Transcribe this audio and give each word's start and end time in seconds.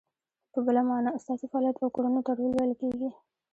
په 0.53 0.59
بله 0.65 0.81
مانا، 0.89 1.11
ستاسو 1.23 1.45
فعالیت 1.51 1.77
او 1.81 1.89
کړنو 1.95 2.19
ته 2.25 2.31
رول 2.37 2.51
ویل 2.53 2.73
کیږي. 2.81 3.09